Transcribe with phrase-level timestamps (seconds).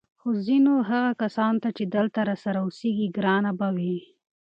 [0.19, 3.97] خو ځینو هغه کسانو ته چې دلته راسره اوسېږي ګرانه به وي